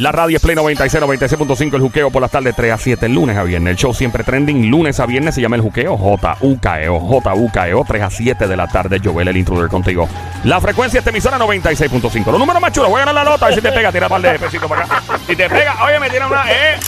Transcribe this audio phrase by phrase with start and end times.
[0.00, 3.36] La radio es Play 96, 96.5, el juqueo por las tardes 3 a 7, lunes
[3.36, 3.72] a viernes.
[3.72, 8.08] El show siempre trending, lunes a viernes se llama el juqueo, J-U-K-E-O, J-U-K-E-O, 3 a
[8.08, 10.08] 7 de la tarde, Joel, el intruder contigo.
[10.44, 12.30] La frecuencia de esta emisora 96.5.
[12.30, 14.06] Los números más chulos, voy a ganar la nota, a ver si te pega, tira
[14.06, 15.02] un par de pesitos para acá.
[15.26, 16.78] Si te pega, oye, me tiene una, eh.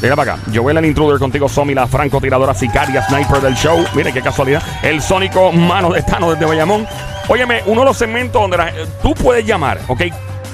[0.00, 0.38] Para acá.
[0.50, 3.84] Joel el intruder contigo, Somi, la francotiradora sicaria sniper del show.
[3.94, 4.62] Miren qué casualidad.
[4.82, 6.86] El sónico mano de Tano desde Bayamón.
[7.28, 8.56] Óyeme, uno de los segmentos donde
[9.02, 10.00] tú puedes llamar, ¿ok?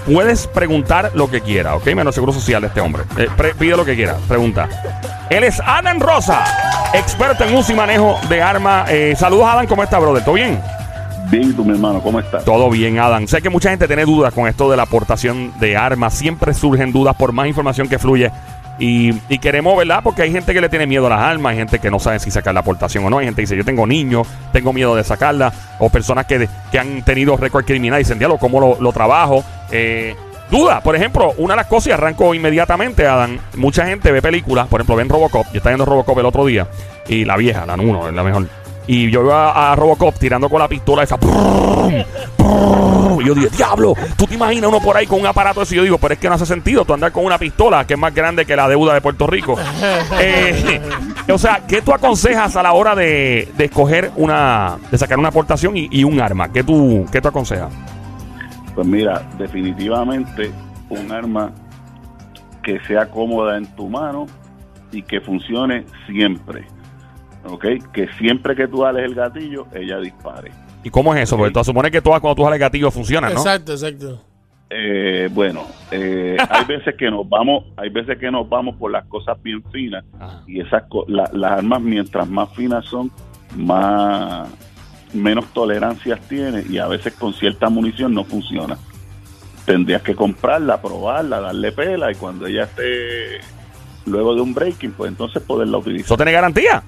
[0.06, 1.86] Puedes preguntar lo que quiera, ¿ok?
[1.94, 3.04] Menos seguro social de este hombre.
[3.16, 4.68] Eh, pre- pide lo que quiera, pregunta.
[5.30, 6.44] Él es Adam Rosa,
[6.92, 8.90] experto en uso y manejo de armas.
[8.90, 10.22] Eh, saludos, Adam, ¿cómo está, brother?
[10.22, 10.60] ¿Todo bien?
[11.30, 12.44] Bien, ¿y tú, mi hermano, ¿cómo estás?
[12.44, 13.26] Todo bien, Adam.
[13.26, 16.12] Sé que mucha gente tiene dudas con esto de la aportación de armas.
[16.12, 18.30] Siempre surgen dudas por más información que fluye.
[18.78, 20.00] Y, y queremos, ¿verdad?
[20.02, 22.18] Porque hay gente que le tiene miedo a las armas, hay gente que no sabe
[22.18, 23.18] si sacar la aportación o no.
[23.18, 25.52] Hay gente que dice, yo tengo niños, tengo miedo de sacarla.
[25.78, 29.44] O personas que, que han tenido récord criminal y dicen, diablo, ¿cómo lo, lo trabajo?
[29.70, 30.14] Eh,
[30.50, 33.38] duda, por ejemplo, una de las cosas y arranco inmediatamente, Adam.
[33.56, 35.46] Mucha gente ve películas, por ejemplo, ven Robocop.
[35.52, 36.66] Yo estaba viendo Robocop el otro día.
[37.08, 38.48] Y la vieja, la 1, es la mejor.
[38.86, 41.18] Y yo iba a Robocop tirando con la pistola esa.
[43.20, 45.74] Y yo dije, diablo, tú te imaginas uno por ahí con un aparato así.
[45.74, 48.00] Yo digo, pero es que no hace sentido tú andar con una pistola que es
[48.00, 49.56] más grande que la deuda de Puerto Rico.
[50.20, 50.80] Eh,
[51.32, 55.28] o sea, ¿qué tú aconsejas a la hora de, de escoger una, de sacar una
[55.28, 56.52] aportación y, y un arma?
[56.52, 57.72] ¿Qué tú, qué tú aconsejas?
[58.74, 60.50] Pues mira, definitivamente
[60.88, 61.52] un arma
[62.62, 64.26] que sea cómoda en tu mano
[64.92, 66.66] y que funcione siempre.
[67.46, 67.64] ¿Ok?
[67.92, 70.50] Que siempre que tú dales el gatillo, ella dispare.
[70.82, 71.36] ¿Y cómo es eso?
[71.36, 73.40] Porque tú supones que todas cuando tú jales el gatillo funcionan, ¿no?
[73.40, 74.20] Exacto, exacto.
[74.70, 79.04] Eh, bueno, eh, hay veces que nos vamos, hay veces que nos vamos por las
[79.06, 80.42] cosas bien finas Ajá.
[80.46, 83.10] y esas co- la- las armas mientras más finas son,
[83.56, 84.48] más
[85.12, 88.76] menos tolerancias tiene y a veces con cierta munición no funciona.
[89.64, 93.40] Tendrías que comprarla, probarla, darle pela y cuando ella esté
[94.06, 96.04] luego de un breaking, pues entonces poderla utilizar.
[96.06, 96.82] ¿Eso tiene garantía?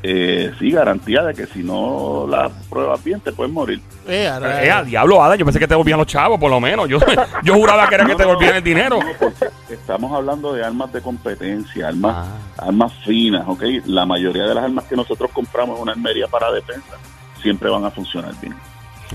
[0.00, 3.80] Eh, sí, garantía de que si no la pruebas bien te puedes morir.
[4.06, 6.60] Eh, ahora- Eh, a diablo, Ada, yo pensé que te volvían los chavos, por lo
[6.60, 6.88] menos.
[6.88, 6.98] Yo,
[7.42, 8.98] yo juraba que era que te volvían el dinero.
[9.00, 9.32] No,
[9.68, 12.66] estamos hablando de armas de competencia, armas, Ah.
[12.68, 13.62] armas finas, ¿ok?
[13.86, 16.96] La mayoría de las armas que nosotros compramos en una armería para defensa
[17.42, 18.54] siempre van a funcionar bien.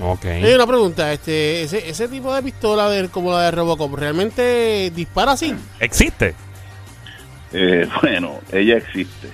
[0.02, 0.24] Ok.
[0.24, 4.90] Oye, una pregunta, este, ese, ese tipo de pistola de, como la de Robocop, ¿realmente
[4.94, 5.54] dispara así?
[5.80, 6.34] ¿Existe?
[7.52, 9.28] Eh, bueno, ella existe.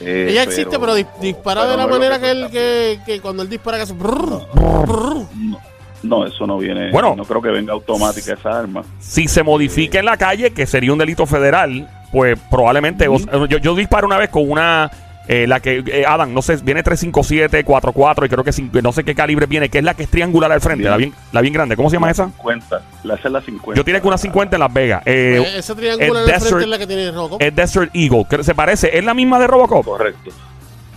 [0.00, 3.42] Eh, Ella existe, pero, dis- dispara pero de la manera que él, que, que cuando
[3.42, 5.26] él dispara que hace brrr, brrr.
[5.34, 5.58] No,
[6.02, 6.90] no, eso no viene.
[6.90, 7.14] Bueno.
[7.16, 8.82] no creo que venga automática esa arma.
[9.00, 13.08] Si se modifica en la calle, que sería un delito federal, pues probablemente.
[13.08, 14.90] o sea, yo, yo disparo una vez con una.
[15.28, 15.82] Eh, la que.
[15.86, 19.46] eh, Adam, no sé, viene 357, 44 y creo que cinco- no sé qué calibre
[19.46, 20.90] viene, que es la que es triangular al frente, Bien.
[20.90, 21.76] la bien, la bien grande.
[21.76, 22.26] ¿Cómo se llama esa?
[22.26, 22.80] 50.
[23.04, 23.76] La esa es la 50.
[23.76, 25.02] Yo tiré con una 50 en Las Vegas.
[25.06, 27.42] Eh, Eh, Ese triángulo el en el frente es la que tiene Robocop.
[27.42, 28.96] es Desert Eagle, que se parece.
[28.96, 29.84] ¿Es la misma de Robocop?
[29.84, 30.30] Correcto.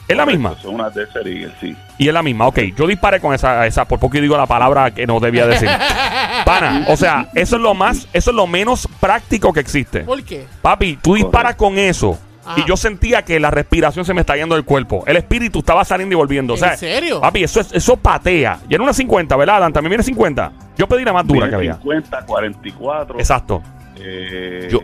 [0.07, 0.55] ¿Es la misma?
[0.59, 1.75] Son unas Desert Eagle, sí.
[1.99, 2.57] Y es la misma, ok.
[2.75, 5.69] Yo disparé con esa, esa por poco digo la palabra que no debía decir.
[6.45, 9.99] Pana, o sea, eso es lo más, eso es lo menos práctico que existe.
[10.01, 10.45] ¿Por qué?
[10.63, 12.17] Papi, tú disparas con eso.
[12.49, 12.59] Ajá.
[12.61, 15.03] Y yo sentía que la respiración se me está yendo del cuerpo.
[15.05, 16.53] El espíritu estaba saliendo y volviendo.
[16.53, 17.21] O ¿En sea, serio?
[17.21, 18.59] Papi, eso, es- eso patea.
[18.69, 19.71] Y era una 50, ¿verdad, Adam?
[19.73, 20.51] También viene 50.
[20.77, 21.73] Yo pedí la más dura Viene que había.
[21.75, 23.19] 50, 44.
[23.19, 23.61] Exacto.
[24.01, 24.81] Eh, Yo-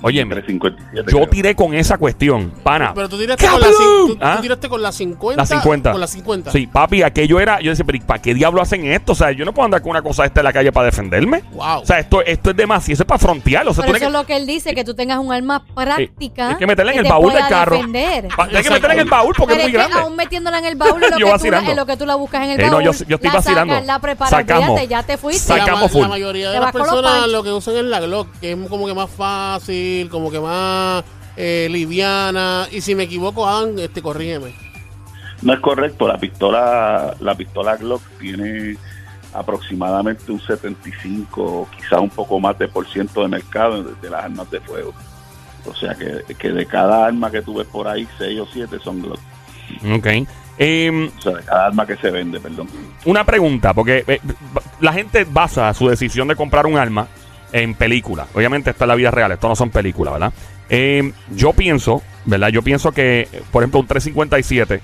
[0.00, 1.28] 357, Yo creo.
[1.28, 2.92] tiré con esa cuestión, pana.
[2.94, 4.38] Pero tú tiraste, con la, tú ¿Ah?
[4.40, 5.42] tiraste con la 50.
[5.42, 5.92] La 50.
[5.92, 6.50] Con la 50.
[6.52, 7.60] Sí, papi, aquello era.
[7.60, 9.12] Yo decía, pero ¿y ¿para qué diablo hacen esto?
[9.12, 11.42] O sea, yo no puedo andar con una cosa esta en la calle para defenderme.
[11.52, 11.80] Wow.
[11.80, 12.94] O sea, esto, esto es demasiado.
[12.94, 13.66] Eso es para frontear.
[13.68, 16.50] O sea, tú eso es lo que él dice, que tú tengas un arma práctica.
[16.50, 17.76] hay que meterla en que el baúl del carro.
[17.76, 18.28] defender.
[18.38, 20.06] hay que meterla en el baúl porque Pero es muy es que grande.
[20.06, 22.50] aún metiéndola en el baúl lo, Yo que tú, lo que tú la buscas en
[22.50, 22.84] el Eh, no, baúl.
[22.84, 23.74] yo- yo estoy la vacilando.
[23.74, 24.66] Sacas, la preparas, Sacamos.
[24.68, 25.52] fíjate, ya te fuiste.
[25.56, 26.02] la, sacamos full.
[26.02, 28.94] la mayoría de las personas lo que usan es la Glock, que es como que
[28.94, 31.04] más fácil, como que más
[31.36, 32.66] eh, liviana.
[32.70, 34.52] Y si me equivoco, Adam, este, corrígeme.
[35.42, 38.76] No es correcto, la pistola, la pistola Glock tiene
[39.32, 44.10] aproximadamente un 75 o quizás un poco más de por ciento de mercado de, de
[44.10, 44.92] las armas de fuego.
[45.64, 48.78] O sea que, que de cada arma que tú ves por ahí, 6 o 7
[48.82, 49.20] son Glock.
[49.94, 50.06] Ok.
[50.60, 52.68] Em, O sea, de cada arma que se vende, perdón.
[53.04, 54.20] una pregunta, porque eh,
[54.80, 57.06] la gente basa su decisión de comprar un arma
[57.52, 58.28] en películas.
[58.34, 60.32] Obviamente, esto es la vida real, esto no son películas, ¿verdad?
[60.68, 62.48] Em, yo pienso, ¿verdad?
[62.48, 64.80] Yo pienso que, eh, por ejemplo, un 357,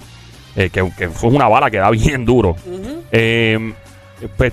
[0.57, 2.57] eh, que, que fue una bala que da bien duro.
[3.13, 3.73] Eh,
[4.37, 4.53] pues,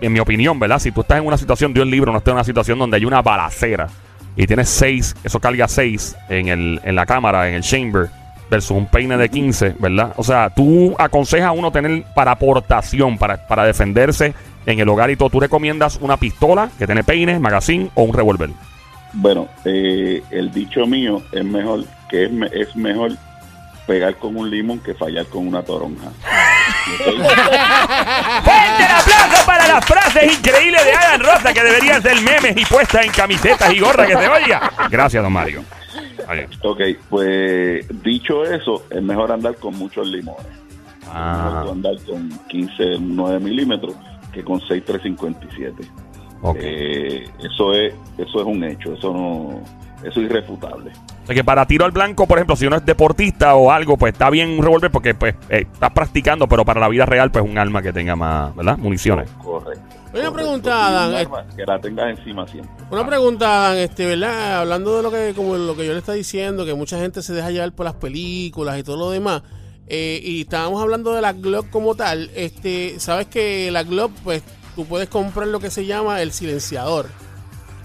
[0.00, 0.78] en mi opinión, ¿verdad?
[0.78, 2.96] Si tú estás en una situación de un libro, no estás en una situación donde
[2.96, 3.88] hay una balacera
[4.36, 8.08] y tienes seis, eso carga seis en, el, en la cámara, en el chamber,
[8.50, 10.12] versus un peine de 15, ¿verdad?
[10.16, 14.34] O sea, tú aconsejas a uno tener para aportación, para, para defenderse,
[14.66, 18.12] en el hogar y todo, ¿tú recomiendas una pistola que tiene peines, magazine o un
[18.14, 18.50] revólver?
[19.12, 23.12] Bueno, eh, el dicho mío es mejor que es, me- es mejor
[23.86, 26.08] pegar con un limón que fallar con una toronja.
[26.96, 32.64] ¡Fuerte el aplauso para las frases increíbles de Adam Rosa que deberían ser memes y
[32.64, 34.70] puestas en camisetas y gorras que se oiga!
[34.90, 35.62] Gracias, don Mario.
[36.28, 36.48] Oye.
[36.62, 40.46] ok, pues dicho eso, es mejor andar con muchos limones.
[41.12, 43.94] Ah, Mejor andar con 15, 9 milímetros
[44.34, 45.88] que con 6,357.
[46.42, 46.56] ok.
[46.60, 49.62] Eh, eso es eso es un hecho, eso no
[50.04, 50.92] eso es irrefutable.
[51.22, 53.96] O sea que para tiro al blanco, por ejemplo, si uno es deportista o algo,
[53.96, 57.30] pues está bien un revólver porque pues eh, estás practicando, pero para la vida real,
[57.30, 58.76] pues un arma que tenga más, ¿verdad?
[58.76, 59.30] Municiones.
[59.42, 59.82] Correcto.
[60.12, 62.70] Una pregunta, Adán, arma Que la tengas encima siempre.
[62.90, 64.60] Una pregunta, Adán, este, ¿verdad?
[64.60, 67.32] Hablando de lo que, como lo que yo le estaba diciendo, que mucha gente se
[67.32, 69.42] deja llevar por las películas y todo lo demás.
[69.88, 72.30] Eh, y estábamos hablando de la Glock como tal.
[72.34, 74.42] Este, sabes que la Glock, pues,
[74.76, 77.06] tú puedes comprar lo que se llama el silenciador.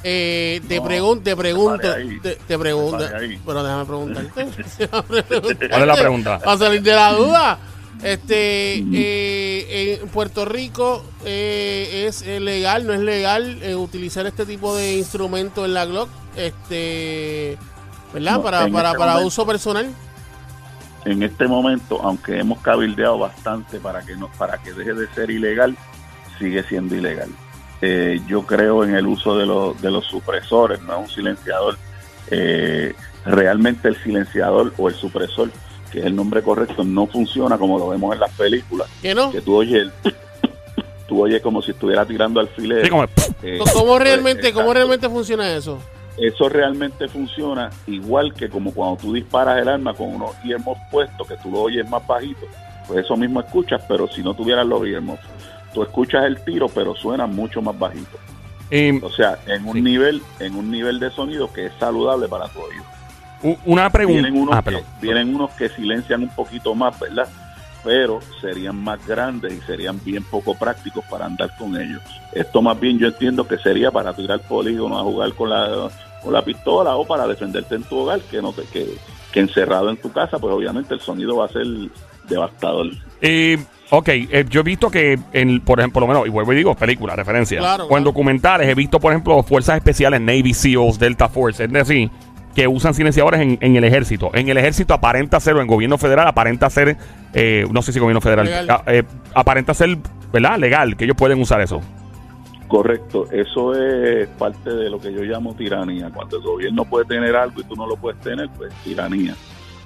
[0.03, 1.89] Eh, te, No, pregun- te pregunto,
[2.23, 3.05] te, te pregunto,
[3.45, 4.31] pero déjame preguntarte.
[4.89, 6.39] ¿Cuál es la pregunta?
[6.43, 7.59] Para salir de la duda.
[8.01, 14.73] Este, eh, en Puerto Rico eh, es legal, no es legal eh, utilizar este tipo
[14.73, 16.07] de instrumento en la Glock,
[16.37, 17.57] este,
[18.13, 18.35] ¿verdad?
[18.37, 19.89] No, para para, este para momento- uso personal.
[21.05, 25.31] En este momento, aunque hemos cabildeado bastante para que no para que deje de ser
[25.31, 25.75] ilegal,
[26.37, 27.29] sigue siendo ilegal.
[27.81, 31.77] Eh, yo creo en el uso de los de los supresores, no es un silenciador.
[32.31, 32.93] Eh,
[33.25, 35.49] realmente el silenciador o el supresor,
[35.91, 39.31] que es el nombre correcto, no funciona como lo vemos en las películas, ¿Que no?
[39.31, 40.13] que tú oyes el
[41.07, 42.85] tú oyes como si estuviera tirando alfileres.
[42.85, 43.03] Sí, como,
[43.41, 45.79] Eh, ¿Cómo pues, realmente, cómo realmente funciona eso?
[46.21, 51.27] Eso realmente funciona igual que como cuando tú disparas el arma con unos earmuffs puestos,
[51.27, 52.45] que tú lo oyes más bajito,
[52.87, 55.23] pues eso mismo escuchas, pero si no tuvieras los earmuffs,
[55.73, 58.17] tú escuchas el tiro, pero suena mucho más bajito.
[58.71, 59.81] eh, O sea, en un Sí.
[59.81, 62.83] nivel, en un nivel de sonido que es saludable para tu oído.
[63.65, 64.21] una pregunta.
[64.21, 67.27] Vienen unos, Ah, que, vienen unos que silencian un poquito más, ¿verdad?
[67.83, 72.01] Pero serían más grandes y serían bien poco prácticos para andar con ellos.
[72.33, 75.89] Esto más bien yo entiendo que sería para tirar polígono a jugar con la,
[76.23, 78.85] con la pistola o para defenderte en tu hogar, que no te, que,
[79.31, 81.65] que encerrado en tu casa, pues obviamente el sonido va a ser
[82.27, 82.87] devastador.
[83.21, 83.57] Eh,
[83.89, 86.57] ok, eh, yo he visto que, en, por ejemplo, por lo menos, y vuelvo y
[86.57, 87.59] digo, película, referencia.
[87.59, 91.71] Claro, o en documentales he visto, por ejemplo, fuerzas especiales, Navy SEALs, Delta Force, es
[91.71, 92.09] decir,
[92.55, 94.31] que usan silenciadores en, en el ejército.
[94.33, 96.97] En el ejército aparenta ser, o en gobierno federal aparenta ser,
[97.33, 98.67] eh, no sé si gobierno federal, Legal.
[98.69, 99.97] ah, eh, aparenta ser,
[100.33, 100.57] ¿verdad?
[100.57, 101.81] Legal, que ellos pueden usar eso.
[102.69, 106.11] Correcto, eso es parte de lo que yo llamo tiranía.
[106.13, 109.35] Cuando el gobierno puede tener algo y tú no lo puedes tener, pues tiranía.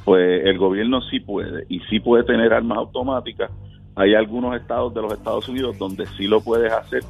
[0.04, 3.50] Pues el gobierno sí puede y sí puede tener armas automáticas.
[3.96, 7.06] Hay algunos estados de los Estados Unidos donde sí lo puedes hacer,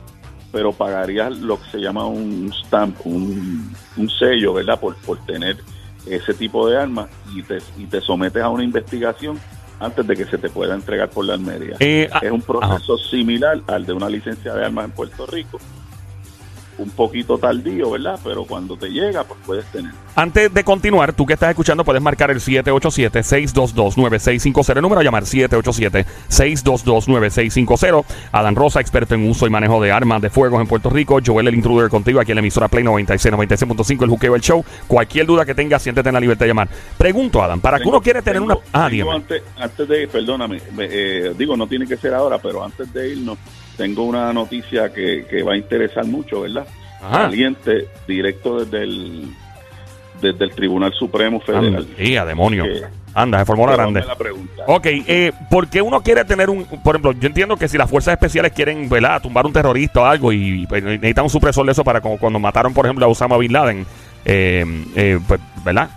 [0.52, 3.74] pero pagarías lo que se llama un stamp, un,
[4.20, 4.80] sello, ¿verdad?
[4.80, 5.58] Por, por tener
[6.06, 9.40] ese tipo de armas y te, y te sometes a una investigación
[9.84, 11.76] antes de que se te pueda entregar por la almería.
[11.80, 15.60] Eh, ah, Es un proceso similar al de una licencia de armas en Puerto Rico.
[16.78, 18.20] Un poquito tardío, ¿verdad?
[18.24, 19.92] Pero cuando te llega, pues puedes tener.
[20.16, 24.76] Antes de continuar, tú que estás escuchando puedes marcar el 787-622-9650.
[24.76, 28.04] El número a llamar 787-622-9650.
[28.32, 31.20] Adán Rosa, experto en uso y manejo de armas de fuego en Puerto Rico.
[31.26, 34.64] Joel el intruder contigo aquí en la emisora Play 96, 96.5, el juqueo, el show.
[34.88, 36.68] Cualquier duda que tengas, siéntete en la libertad de llamar.
[36.98, 38.64] Pregunto, Adán, ¿para Tengo- uno quiere tener tengo- una...
[38.74, 39.12] Ah, dígame.
[39.12, 43.10] antes, antes de, perdóname, me- eh, digo, no tiene que ser ahora, pero antes de
[43.12, 43.38] irnos,
[43.78, 46.66] tengo una noticia que, que va a interesar mucho, ¿verdad?
[47.02, 47.24] Ajá.
[47.24, 49.28] Caliente, directo desde el,
[50.22, 51.88] desde el Tribunal Supremo Federal.
[51.98, 52.64] Sí, a demonio.
[52.64, 52.82] Que-
[53.16, 54.04] Anda, se formó la grande.
[54.04, 54.64] la pregunta.
[54.66, 56.66] Ok, eh, ¿por qué uno quiere tener un...
[56.66, 59.22] Por ejemplo, yo entiendo que si las fuerzas especiales quieren, ¿verdad?
[59.22, 62.40] Tumbar un terrorista o algo y pues, necesitan un supresor de eso para como cuando
[62.40, 63.86] mataron, por ejemplo, a Osama Bin Laden,
[64.26, 64.66] eh,
[64.96, 65.90] eh, pues, ¿verdad?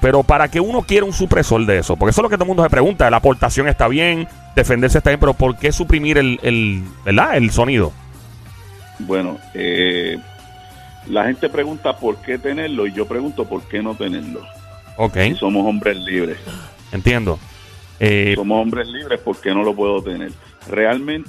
[0.00, 1.94] Pero ¿para qué uno quiere un supresor de eso?
[1.96, 3.08] Porque eso es lo que todo el mundo se pregunta.
[3.08, 7.36] La aportación está bien, defenderse está bien, pero ¿por qué suprimir el, el ¿verdad?
[7.36, 7.92] El sonido.
[9.00, 10.18] Bueno, eh,
[11.08, 14.40] la gente pregunta por qué tenerlo y yo pregunto por qué no tenerlo.
[14.96, 16.38] Ok, Si somos hombres libres.
[16.92, 17.38] entiendo.
[18.00, 20.32] Eh, somos hombres libres, ¿por qué no lo puedo tener?
[20.68, 21.28] Realmente,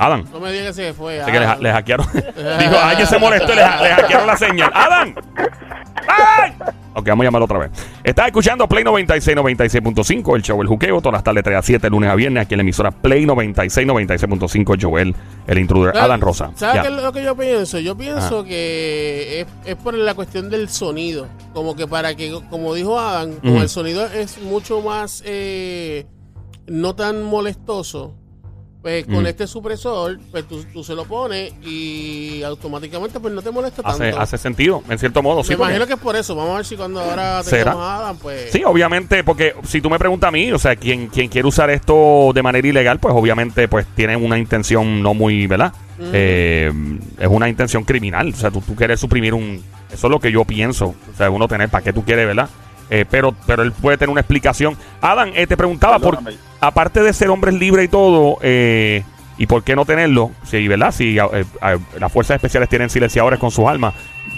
[0.00, 1.20] Adam, No me digas que se fue.
[1.20, 2.06] Así que le, hackearon.
[2.58, 4.70] Dijo, alguien se molestó y le, le hackearon la señal.
[4.74, 5.14] ¡Adam!
[6.08, 6.52] ¡Ay!
[6.92, 7.70] Ok, vamos a llamarlo otra vez.
[8.02, 11.88] Estás escuchando Play 96, 96.5, el show El Juqueo, todas las tardes 3 a 7,
[11.90, 15.14] lunes a viernes, aquí en la emisora Play 96, 96.5, Joel,
[15.46, 16.50] el intruder, ¿Sabes- Adam Rosa.
[16.56, 17.78] ¿Sabes qué es lo que yo pienso?
[17.78, 21.28] Yo pienso que es, es por la cuestión del sonido.
[21.54, 26.06] Como que para que, como dijo Adam, como el sonido es mucho más eh,
[26.66, 28.16] no tan molestoso,
[28.82, 29.26] Pues con Mm.
[29.26, 34.02] este supresor, pues tú, tú se lo pones y automáticamente pues no te molesta tanto.
[34.02, 35.44] Hace, hace sentido, en cierto modo.
[35.44, 36.34] Sí, Me porque- imagino que es por eso.
[36.34, 38.50] Vamos a ver si cuando ahora tengamos a Adam, pues...
[38.52, 41.68] Sí, obviamente, porque si tú me preguntas a mí, o sea, quien, quien quiere usar
[41.68, 45.74] esto de manera ilegal, pues obviamente pues tiene una intención no muy, ¿verdad?
[45.98, 46.08] Ujú.
[46.14, 46.72] Eh,
[47.18, 49.62] es una intención criminal, o sea, tú, tú quieres suprimir un...
[49.92, 52.48] Eso es lo que yo pienso, o sea, uno tener, ¿para qué tú quieres, ¿verdad?
[52.88, 54.74] Eh, pero, pero él puede tener una explicación.
[55.02, 56.18] Adam, eh, te preguntaba, por.
[56.60, 59.04] Aparte de ser hombres libres y todo, eh,
[59.38, 60.30] ¿y por qué no tenerlo?
[60.44, 60.92] Sí, ¿verdad?
[60.92, 63.94] Si eh, eh, las fuerzas especiales tienen silenciadores con sus armas.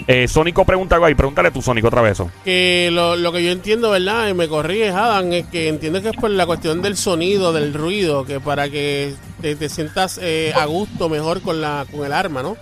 [0.07, 2.29] Eh, Sónico pregunta algo ahí, pregúntale tú, Sónico, otra vez eso.
[2.43, 4.27] Que lo, lo que yo entiendo, ¿verdad?
[4.29, 7.73] Y me corriges, Adam, es que entiendo que es por la cuestión del sonido, del
[7.73, 12.11] ruido, que para que te, te sientas eh, a gusto mejor con la con el
[12.11, 12.57] arma, ¿no?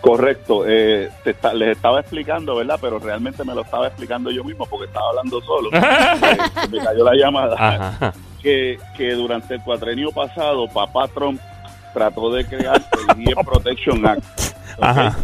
[0.00, 2.78] Correcto, eh, te está- les estaba explicando, ¿verdad?
[2.80, 5.70] Pero realmente me lo estaba explicando yo mismo porque estaba hablando solo.
[6.26, 7.56] Eh, me cayó la llamada.
[7.58, 8.12] Ajá.
[8.46, 11.40] Que, que durante el cuatrenio pasado, papá Trump
[11.92, 12.80] trató de crear
[13.16, 14.22] el EM Protection Act.
[14.80, 15.16] Ajá.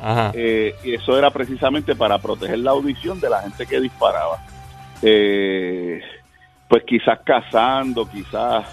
[0.00, 0.30] Ajá.
[0.32, 4.38] Eh, y eso era precisamente para proteger la audición de la gente que disparaba.
[5.02, 6.00] Eh,
[6.68, 8.64] pues quizás cazando, quizás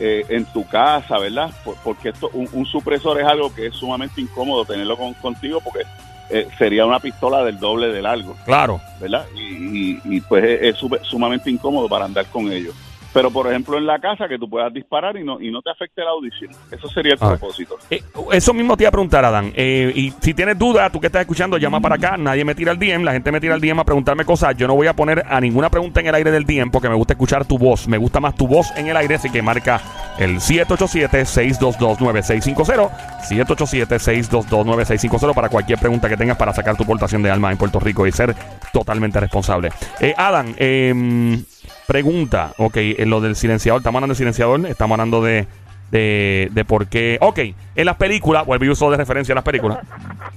[0.00, 1.50] eh, en tu casa, ¿verdad?
[1.64, 5.62] Por- porque esto, un, un supresor es algo que es sumamente incómodo tenerlo con- contigo
[5.64, 5.80] porque
[6.28, 8.82] eh, sería una pistola del doble de largo, Claro.
[9.00, 9.24] ¿verdad?
[9.34, 10.76] Y, y- y, pues es,
[11.08, 12.74] sumamente incómodo para andar con ellos.
[13.16, 15.70] Pero por ejemplo en la casa que tú puedas disparar y no y no te
[15.70, 16.50] afecte la audición.
[16.70, 17.28] Eso sería el Ah.
[17.30, 17.78] propósito.
[17.90, 19.54] Eh, eso mismo te iba a preguntar, Adán.
[19.56, 22.18] Eh, y si tienes dudas, tú que estás escuchando, llama para acá.
[22.18, 23.04] Nadie me tira el DM.
[23.04, 24.54] La gente me tira el DM a preguntarme cosas.
[24.58, 26.94] Yo no voy a poner a ninguna pregunta en el aire del DM porque me
[26.94, 27.88] gusta escuchar tu voz.
[27.88, 29.14] Me gusta más tu voz en el aire.
[29.14, 29.80] Así que marca
[30.18, 32.90] el 787-622-9650.
[33.30, 38.06] 787-622-9650 para cualquier pregunta que tengas para sacar tu portación de alma en Puerto Rico
[38.06, 38.34] y ser
[38.74, 39.70] totalmente responsable.
[40.00, 41.42] Eh, Adán, eh,
[41.86, 42.52] pregunta.
[42.58, 43.80] Ok, en lo del silenciador.
[43.80, 44.66] Estamos hablando del silenciador.
[44.66, 45.46] Estamos hablando de
[45.90, 47.16] de, de por qué.
[47.20, 47.38] Ok,
[47.76, 49.78] en las películas, vuelvo y uso de referencia a las películas.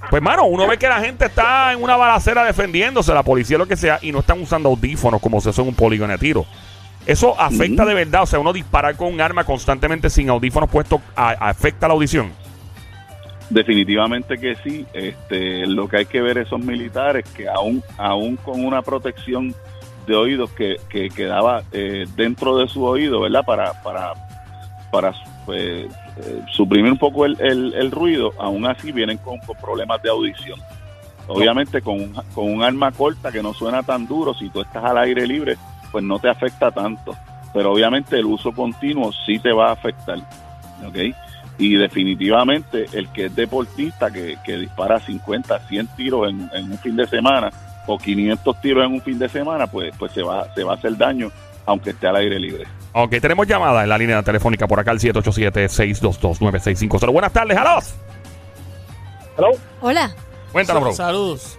[0.08, 3.66] Pues, mano, uno ve que la gente está en una balacera defendiéndose, la policía, lo
[3.66, 6.46] que sea, y no están usando audífonos como si eso es un polígono de tiro.
[7.04, 11.00] Eso afecta de verdad, o sea, uno disparar con un arma constantemente sin audífonos puestos
[11.16, 12.30] a- afecta la audición.
[13.48, 14.86] Definitivamente que sí.
[14.92, 19.52] Este, lo que hay que ver esos militares que aún, aún con una protección
[20.06, 23.44] de oídos que, que quedaba eh, dentro de su oído, ¿verdad?
[23.44, 24.12] Para, para,
[24.90, 25.12] para
[25.52, 25.88] eh,
[26.52, 30.58] suprimir un poco el, el- el ruido, aún así vienen con, con problemas de audición.
[31.28, 34.82] Obviamente con un, con un arma corta que no suena tan duro, si tú estás
[34.84, 35.56] al aire libre,
[35.92, 37.16] pues no te afecta tanto.
[37.52, 40.18] Pero obviamente el uso continuo sí te va a afectar.
[40.86, 40.96] ¿ok?
[41.58, 46.78] y definitivamente el que es deportista que, que dispara 50, 100 tiros en, en un
[46.78, 47.50] fin de semana
[47.86, 50.76] o 500 tiros en un fin de semana, pues pues se va se va a
[50.76, 51.30] hacer daño
[51.66, 52.64] aunque esté al aire libre.
[52.92, 57.12] Ok, tenemos llamada en la línea telefónica por acá, el 787-622-9650.
[57.12, 57.94] Buenas tardes, Jalos.
[59.36, 59.50] Hello.
[59.80, 60.12] Hola.
[60.52, 60.92] Cuéntanos, bro.
[60.92, 61.58] Saludos.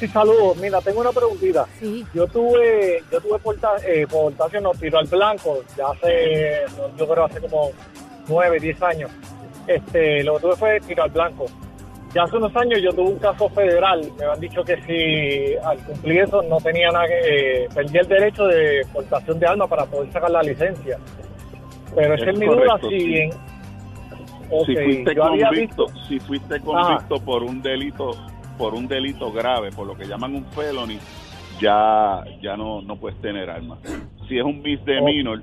[0.00, 0.56] Sí, saludos.
[0.58, 1.66] Mira, tengo una preguntita.
[1.78, 2.04] Sí.
[2.14, 6.64] Yo tuve, yo tuve porta, eh, portación, no, tiro al blanco, ya hace,
[6.96, 7.70] yo creo hace como
[8.28, 9.10] nueve, diez años.
[9.66, 11.46] Este, lo que tuve fue tiro al blanco.
[12.14, 14.00] Ya hace unos años yo tuve un caso federal.
[14.18, 18.08] Me han dicho que si al cumplir eso no tenía nada que, eh, perdí el
[18.08, 20.98] derecho de portación de arma para poder sacar la licencia.
[21.94, 23.30] Pero Es es mi duda si en,
[24.64, 28.16] si fuiste convicto, si fuiste convicto por un delito
[28.56, 30.98] por un delito grave, por lo que llaman un felony,
[31.60, 33.78] ya ya no no puedes tener armas.
[34.28, 35.42] Si es un misdemeanor,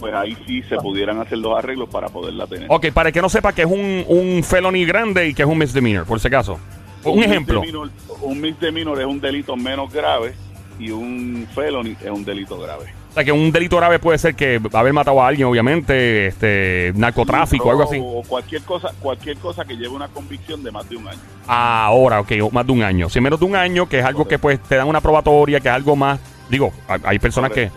[0.00, 2.66] pues ahí sí se pudieran hacer los arreglos para poderla tener.
[2.70, 5.48] Ok, para el que no sepa que es un, un felony grande y que es
[5.48, 6.58] un misdemeanor, por si acaso.
[7.04, 7.62] Un ejemplo.
[7.62, 7.90] misdemeanor-
[8.22, 10.32] un misdemeanor es un delito menos grave
[10.78, 12.86] y un felony es un delito grave.
[13.10, 16.92] O sea, que un delito grave puede ser que haber matado a alguien, obviamente, este,
[16.94, 17.98] narcotráfico, algo así.
[18.00, 21.18] O cualquier cosa, cualquier cosa que lleve una convicción de más de un año.
[21.48, 23.08] Ahora, ok, más de un año.
[23.08, 25.68] Si menos de un año, que es algo que pues te dan una probatoria, que
[25.68, 27.70] es algo más, digo, hay- hay personas que,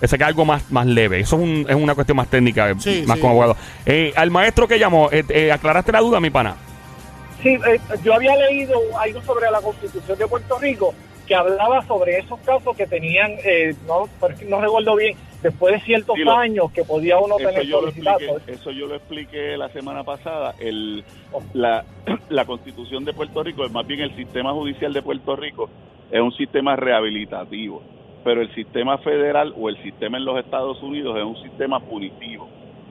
[0.00, 1.20] ese que es algo más, más leve.
[1.20, 3.20] Eso es, un- es una cuestión más técnica, eh, Sí, más sí.
[3.20, 3.56] como abogado.
[3.86, 6.56] Eh, al maestro que llamó, eh, eh, aclaraste la duda, mi pana.
[7.42, 10.94] Sí, eh, yo había leído algo sobre la Constitución de Puerto Rico
[11.26, 14.08] que hablaba sobre esos casos que tenían, eh, no,
[14.48, 17.76] no recuerdo bien, después de ciertos Sí, lo- años que podía uno Eso tener yo,
[17.76, 18.18] lo solicitado.
[18.18, 20.54] expliqué, eso yo lo expliqué la semana pasada.
[20.58, 21.04] El,
[21.52, 21.84] la,
[22.30, 25.68] la constitución de Puerto Rico, más bien el sistema judicial de Puerto Rico,
[26.10, 27.82] es un sistema rehabilitativo.
[28.28, 32.46] Pero el sistema federal o el sistema en los Estados Unidos es un sistema punitivo.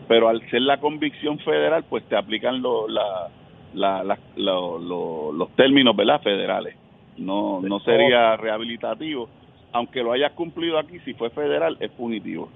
[0.07, 3.27] Pero al ser la convicción federal, pues te aplican lo- la-
[3.75, 6.19] la- la- lo- lo- los términos ¿verdad?
[6.23, 6.75] federales.
[7.17, 9.29] No, no sería rehabilitativo.
[9.73, 12.49] Aunque lo hayas cumplido aquí, si fue federal, es punitivo.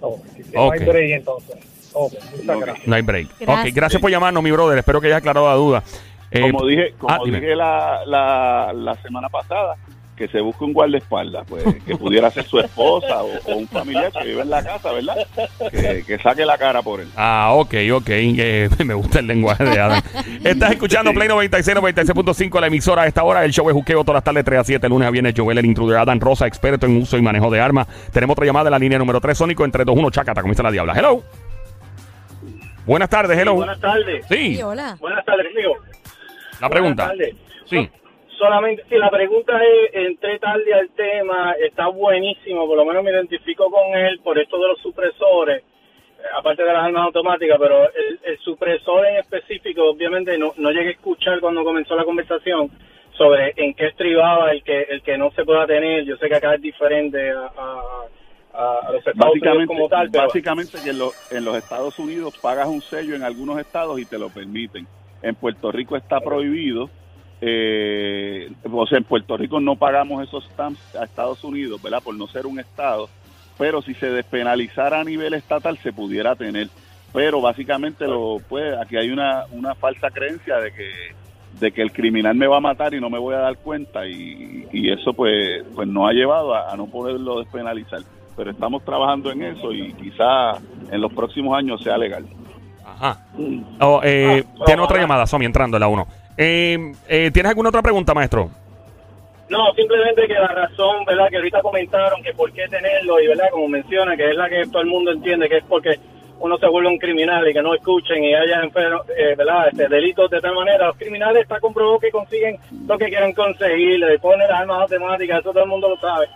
[0.00, 0.54] Ok, que Ok.
[0.56, 1.90] No hay break entonces.
[1.94, 2.88] Ok, muchas gracias.
[2.88, 3.28] No hay break.
[3.38, 3.60] Gracias.
[3.68, 4.78] Ok, gracias por llamarnos, mi brother.
[4.78, 5.82] Espero que haya aclarado la duda.
[6.32, 9.76] Eh, Como dije, como ah, dije la, la, la semana pasada,
[10.16, 14.10] que se busque un guardaespaldas, pues que pudiera ser su esposa o, o un familiar
[14.12, 15.14] que vive en la casa, ¿verdad?
[15.70, 17.08] Que, que saque la cara por él.
[17.16, 18.08] Ah, ok, ok.
[18.08, 20.00] Eh, me gusta el lenguaje de Adam.
[20.42, 23.44] Estás escuchando Play 96, 96.5, la emisora a esta hora.
[23.44, 25.34] El show es Juqueo todas las tardes 3 a 7, lunes a viernes.
[25.36, 27.86] Joel, el intruder Adam Rosa, experto en uso y manejo de armas.
[28.10, 30.94] Tenemos otra llamada en la línea número 3, Sónico, entre 2-1, Chacata, dice la diabla.
[30.96, 31.22] Hello.
[32.86, 33.54] Buenas tardes, hello.
[33.54, 34.24] Buenas tardes.
[34.28, 34.96] Sí, Sí, hola.
[35.00, 35.74] Buenas tardes, amigo.
[36.60, 37.06] la pregunta.
[37.06, 37.36] Buenas tardes.
[37.68, 37.90] Sí.
[38.38, 43.10] Solamente, si la pregunta es, entré tarde al tema, está buenísimo, por lo menos me
[43.10, 47.84] identifico con él por esto de los supresores, eh, aparte de las armas automáticas, pero
[47.94, 52.70] el, el supresor en específico, obviamente no, no llegué a escuchar cuando comenzó la conversación
[53.16, 56.04] sobre en qué estribaba el que el que no se pueda tener.
[56.04, 58.06] Yo sé que acá es diferente a, a-
[58.88, 61.98] a los Estados Unidos Básicamente, como tal, pero básicamente que en, lo- en los Estados
[61.98, 64.86] Unidos pagas un sello en algunos estados y te lo permiten.
[65.22, 66.90] En Puerto Rico está prohibido.
[67.40, 72.02] Eh, o sea, en Puerto Rico no pagamos esos stamps a Estados Unidos, ¿verdad?
[72.02, 73.08] Por no ser un estado.
[73.58, 76.68] Pero si se despenalizara a nivel estatal se pudiera tener.
[77.12, 80.90] Pero básicamente lo pues aquí hay una, una falsa creencia de que
[81.60, 84.06] de que el criminal me va a matar y no me voy a dar cuenta
[84.06, 88.02] y, y eso pues pues nos ha llevado a, a no poderlo despenalizar
[88.36, 90.52] pero estamos trabajando en eso y quizá
[90.90, 92.26] en los próximos años sea legal.
[92.84, 93.26] Ajá.
[93.80, 96.06] Oh, eh, Ah, tiene otra llamada, Somi, entrando en la 1.
[96.36, 98.50] Eh, eh, ¿Tienes alguna otra pregunta, maestro?
[99.48, 101.28] No, simplemente que la razón, ¿verdad?
[101.30, 103.48] Que ahorita comentaron que por qué tenerlo y, ¿verdad?
[103.50, 105.98] Como menciona, que es la que todo el mundo entiende, que es porque
[106.40, 109.68] uno se vuelve un criminal y que no escuchen y haya eh, ¿verdad?
[109.68, 110.88] Este, delitos de tal manera.
[110.88, 115.40] Los criminales está comprobado que consiguen lo que quieren conseguir, le ponen las armas automáticas,
[115.40, 116.26] eso todo el mundo lo sabe.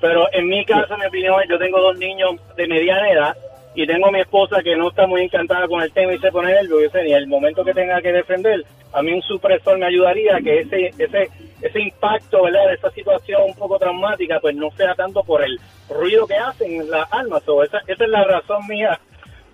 [0.00, 3.36] Pero en mi caso, en mi opinión, yo tengo dos niños de mediana edad
[3.74, 6.32] y tengo a mi esposa que no está muy encantada con el tema y se
[6.32, 10.36] pone nerviosa y el momento que tenga que defender, a mí un supresor me ayudaría
[10.36, 11.28] a que ese ese
[11.62, 12.68] ese impacto, ¿verdad?
[12.68, 16.90] De esa situación un poco traumática, pues no sea tanto por el ruido que hacen
[16.90, 17.46] las armas.
[17.48, 18.98] O esa, esa es la razón mía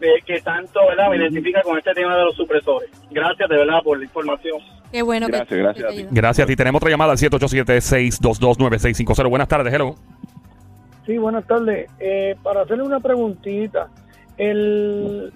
[0.01, 1.11] de que tanto, ¿verdad?
[1.11, 2.91] Me identifica con este tema de los supresores.
[3.11, 4.61] Gracias de verdad por la información.
[4.93, 6.07] Qué bueno Gracias, que, gracias que a ti.
[6.11, 6.55] Gracias a ti.
[6.57, 9.29] Tenemos otra llamada al 787-622-9650.
[9.29, 9.97] Buenas tardes, hello.
[11.07, 11.91] Sí, buenas tardes.
[11.99, 13.89] Eh, para hacerle una preguntita,
[14.39, 15.33] el,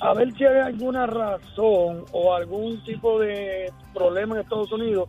[0.00, 5.08] a ver si hay alguna razón o algún tipo de problema en Estados Unidos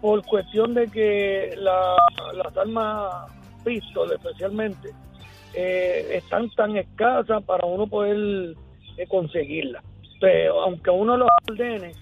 [0.00, 1.96] por cuestión de que la-
[2.34, 3.30] las armas
[3.64, 4.90] pistol especialmente
[5.54, 8.54] eh, están tan escasas para uno poder
[8.96, 9.82] eh, conseguirlas.
[10.20, 11.92] Pero aunque uno los ordene,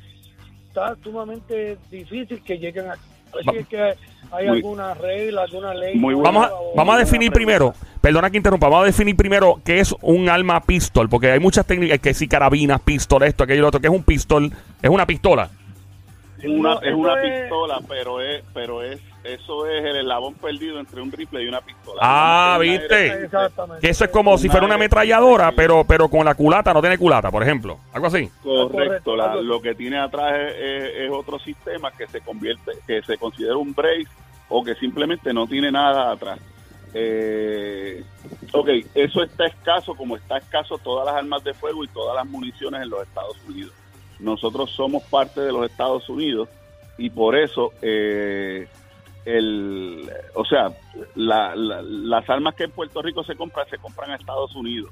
[0.69, 3.01] está sumamente difícil que lleguen aquí.
[3.37, 3.95] A ver si es que hay,
[4.33, 5.97] hay Muy- alguna regla, alguna ley.
[5.97, 6.31] Muy buena.
[6.31, 9.61] Vamos a, o vamos a alguna definir primero, perdona que interrumpa, vamos a definir primero
[9.65, 13.63] qué es un arma pistol, porque hay muchas técnicas, que si carabinas, pistol, esto, aquello,
[13.63, 15.51] lo otro, que es un pistol, es una pistola.
[16.39, 20.35] Es una, No, es una es- pistola, pero es, pero es, eso es el eslabón
[20.35, 22.01] perdido entre un rifle y una pistola.
[22.03, 23.11] Ah, Una ¿viste?
[23.11, 23.25] AR-15.
[23.25, 23.81] Exactamente.
[23.87, 26.99] Que eso es como si fuera una ametralladora, pero, pero con la culata no tiene
[26.99, 27.79] culata, por ejemplo.
[27.93, 28.29] Algo así.
[28.43, 33.03] Correcto, la- lo que tiene atrás es, es- es otro sistema que se convierte, que
[33.03, 34.07] se considera un brace
[34.49, 36.39] o que simplemente no tiene nada atrás.
[36.99, 38.03] Eh,
[38.53, 42.27] ok, eso está escaso como está escaso todas las armas de fuego y todas las
[42.27, 43.73] municiones en los Estados Unidos.
[44.21, 46.49] Nosotros somos parte de los Estados Unidos
[46.99, 48.69] y por eso, eh,
[49.25, 50.71] el, o sea,
[51.15, 54.91] la- la- las armas que en Puerto Rico se compran se compran en Estados Unidos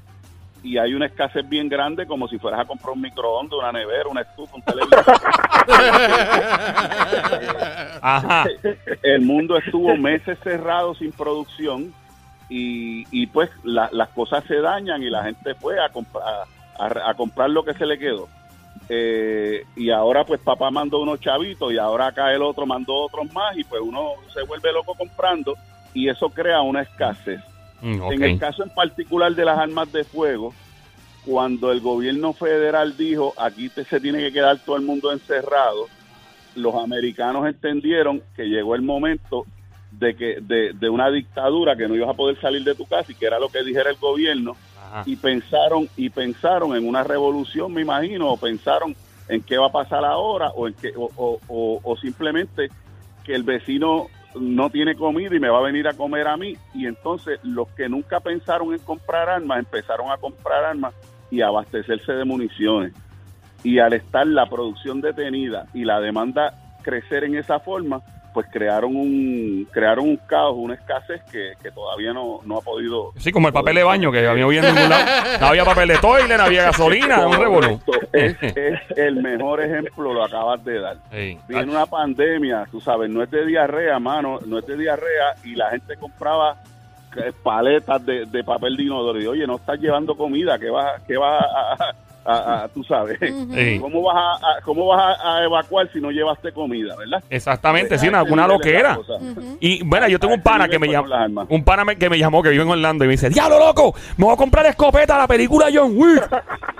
[0.61, 4.09] y hay una escasez bien grande como si fueras a comprar un microondas, una nevera,
[4.09, 5.05] una estufa, un televisor.
[8.01, 8.45] Ajá.
[9.03, 11.93] El mundo estuvo meses cerrado sin producción
[12.49, 16.23] y, y pues la- las cosas se dañan y la gente fue a comprar,
[16.77, 18.27] a, a comprar lo que se le quedó.
[18.87, 23.31] Eh, y ahora pues papá mandó unos chavitos y ahora acá el otro mandó otros
[23.33, 25.55] más y pues uno se vuelve loco comprando
[25.93, 27.41] y eso crea una escasez.
[27.81, 28.11] Mm.
[28.11, 30.53] En el caso en particular de las armas de fuego,
[31.25, 35.87] cuando el gobierno federal dijo aquí te- se tiene que quedar todo el mundo encerrado,
[36.55, 39.45] los americanos entendieron que llegó el momento
[39.91, 43.11] de que de, de una dictadura que no ibas a poder salir de tu casa
[43.11, 44.55] y que era lo que dijera el gobierno
[45.05, 48.95] Y pensaron y pensaron en una revolución me imagino o pensaron
[49.27, 52.69] en qué va a pasar ahora o en qué o, o- o- o simplemente
[53.23, 54.07] que el vecino
[54.39, 56.55] no tiene comida y me va a venir a comer a mí.
[56.73, 60.93] Y entonces los que nunca pensaron en comprar armas empezaron a comprar armas
[61.31, 62.93] y abastecerse de municiones.
[63.63, 66.53] Y al estar la producción detenida y la demanda
[66.83, 68.01] crecer en esa forma
[68.35, 73.13] pues crearon un crearon un caos, una escasez que, que todavía no, no ha podido...
[73.17, 75.05] Sí, como el papel de baño que había viendo en ningún lado.
[75.39, 77.79] No había papel de toilet, no había gasolina, un revolú.
[78.11, 80.97] Es, es el mejor ejemplo, lo acabas de dar.
[81.11, 81.39] Sí.
[81.47, 85.55] Viene una pandemia, tú sabes, no es de diarrea, mano, no es de diarrea y
[85.55, 86.57] la gente compraba
[87.17, 91.01] eh, paletas de, de papel de inodoro y oye, no estás llevando comida, ¿qué vas,
[91.07, 93.17] qué vas a, a- a- a- tú sabes?
[93.19, 93.79] Sí.
[93.79, 97.23] ¿Cómo vas a, a- cómo vas a, a evacuar si no llevaste comida, verdad?
[97.29, 98.95] Exactamente, sí, A una, ese una nivel es la loquera.
[98.95, 99.13] cosa.
[99.59, 102.17] Y bueno, yo tengo A un pana que me llamó, un pana me- que me
[102.17, 105.15] llamó que vive en Orlando y me dice, diablo loco, me voy a comprar escopeta
[105.15, 106.29] a la película John Wick.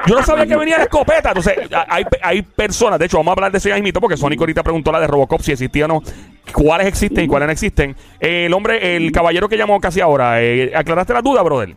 [0.08, 1.29] Yo no sabía que venía la escopeta.
[1.29, 1.55] Entonces,
[1.88, 4.91] hay, hay personas, de hecho, vamos a hablar de ese ya porque Sonic ahorita preguntó
[4.91, 6.01] la de Robocop si existía o no,
[6.53, 7.95] cuáles existen y cuáles no existen.
[8.19, 11.75] Eh, el hombre, el caballero que llamó casi ahora, eh, ¿aclaraste la duda, brother?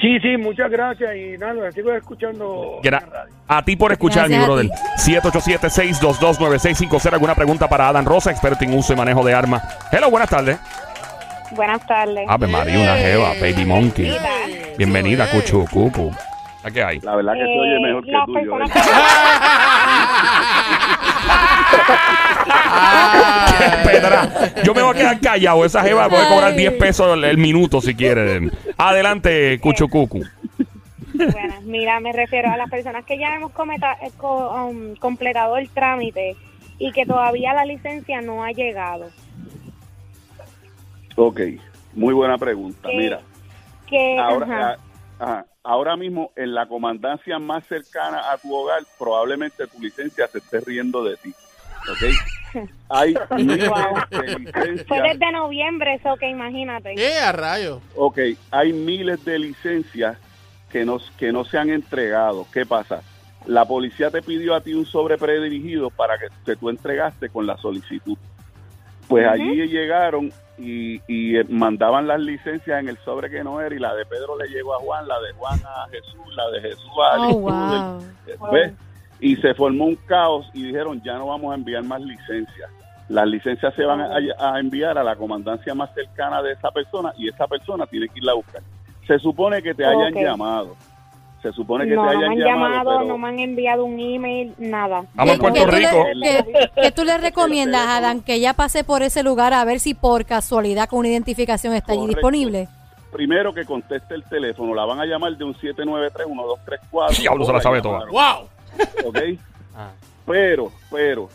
[0.00, 3.34] Sí, sí, muchas gracias y nada, lo sigo escuchando Gra- en radio.
[3.48, 4.66] a ti por escuchar, mi brother.
[4.66, 4.72] ti.
[5.12, 7.14] 787-622-9650.
[7.14, 9.62] ¿Alguna pregunta para Adam Rosa, experto en uso y manejo de armas?
[9.92, 10.58] Hello, buenas tardes.
[11.52, 12.24] Buenas tardes.
[12.28, 14.16] Ave María, una jeva, Baby Monkey.
[14.78, 15.30] Bienvenida, es.
[15.30, 16.12] Cuchu, Cucu.
[16.64, 17.00] ¿A qué hay?
[17.00, 18.16] La verdad que se oye Eh, mejor que el
[23.96, 24.62] ¿eh?
[24.64, 25.64] Yo me voy a quedar callado.
[25.64, 26.56] Esa jeva a cobrar Ay.
[26.58, 28.50] 10 pesos el, el minuto si quiere.
[28.76, 30.22] Adelante, Cuchu Cucu.
[31.14, 35.56] Bueno, mira, me refiero a las personas que ya hemos cometa- eh, co- um, completado
[35.58, 36.34] el trámite
[36.78, 39.06] y que todavía la licencia no ha llegado.
[41.16, 41.40] Ok,
[41.94, 42.88] muy buena pregunta.
[42.90, 42.96] ¿Qué?
[42.96, 43.20] Mira,
[43.88, 44.70] Que, ahora, ajá.
[45.20, 50.26] a- ajá, ahora mismo en la comandancia más cercana a tu hogar, probablemente tu licencia
[50.26, 51.32] se esté riendo de ti.
[51.92, 52.12] ¿Ok?
[53.36, 56.94] Miles de Fue desde noviembre, eso que imagínate.
[56.94, 57.80] ¿Qué a rayo?
[57.96, 58.18] Ok,
[58.50, 60.16] hay miles de licencias
[60.70, 62.46] que no, que no se han entregado.
[62.52, 63.02] ¿Qué pasa?
[63.46, 67.46] La policía te pidió a ti un sobre predirigido para que, que tú entregaste con
[67.46, 68.16] la solicitud.
[69.08, 73.74] Pues allí llegaron y, y, eh, mandaban las licencias en el sobre que no era
[73.74, 76.60] y la de Pedro le llegó a Juan, la de Juan a Jesús, la de
[76.60, 78.52] Jesús a Oh, wow.
[78.52, 78.72] ¿Ves?
[79.20, 82.70] Y se formó un caos y dijeron, ya no vamos a enviar más licencias.
[83.08, 87.12] Las licencias se van a, a enviar a la comandancia más cercana de esa persona
[87.16, 88.62] y esa persona tiene que irla a buscar.
[89.06, 90.74] Se supone que te hayan llamado.
[91.42, 93.38] Se supone que No, te no me hayan han llamado, llamado, pero no me han
[93.38, 95.04] enviado un email, nada.
[95.12, 96.04] Vamos a ¿Qué- Puerto qué tú le- Rico.
[96.74, 99.92] ¿qué, qué tú le recomiendas, Adán, que ella pase por ese lugar a ver si
[99.92, 102.68] por casualidad con una identificación está allí disponible?
[103.12, 104.74] primero que conteste el teléfono.
[104.74, 107.18] La van a llamar de un 793-1234.
[107.20, 108.06] Diablo, se la sabe toda.
[108.10, 108.48] ¡Wow!
[109.04, 109.18] ¿Ok?
[110.26, 111.28] Pero, pero,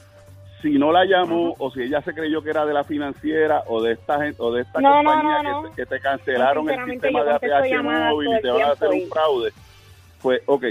[0.61, 3.81] si no la llamó o si ella se creyó que era de la financiera o
[3.81, 5.61] de esta gente, o de esta No, compañía no, que, no.
[5.69, 9.09] te, que te cancelaron el sistema de llamadas móvil y te van a hacer un
[9.09, 9.53] fraude,
[10.21, 10.65] pues, ok.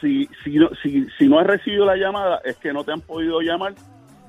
[0.00, 3.00] Si, si, no, si, si no has recibido la llamada, es que no te han
[3.00, 3.74] podido llamar,